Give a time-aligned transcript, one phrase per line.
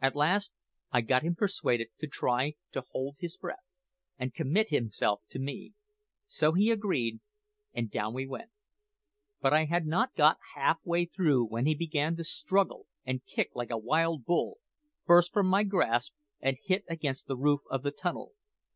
[0.00, 0.52] At last
[0.92, 3.66] I got him persuaded to try to hold his breath,
[4.16, 5.74] and commit himself to me;
[6.28, 7.18] so he agreed,
[7.74, 8.52] and down we went.
[9.40, 13.50] But I had not got half way through when he began to struggle and kick
[13.52, 14.58] like a wild bull,
[15.06, 18.34] burst from my grasp, and hit against the roof of the tunnel.